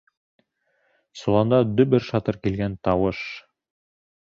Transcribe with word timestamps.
Соланда 1.21 1.61
дөбөр-шатыр 1.75 2.43
килгән 2.49 2.83
тауыш. 2.89 3.25